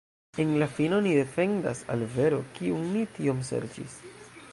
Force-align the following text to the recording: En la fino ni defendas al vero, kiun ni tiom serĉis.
En 0.43 0.53
la 0.61 0.67
fino 0.77 0.99
ni 1.07 1.11
defendas 1.17 1.83
al 1.95 2.05
vero, 2.15 2.39
kiun 2.57 2.89
ni 2.95 3.05
tiom 3.19 3.45
serĉis. 3.51 3.99